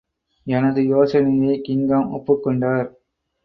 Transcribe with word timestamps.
எனது 0.47 0.85
யோசனையை 0.85 1.61
கிங்காங் 1.67 2.11
ஒப்புக் 2.11 2.43
கொண்டார். 2.43 2.89